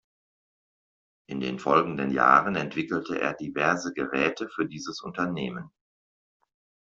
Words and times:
In 1.27 1.39
den 1.41 1.59
folgenden 1.59 2.09
Jahren 2.11 2.55
entwickelte 2.55 3.21
er 3.21 3.35
diverse 3.35 3.93
Geräte 3.93 4.49
für 4.49 4.65
dieses 4.67 4.99
Unternehmen. 5.01 5.69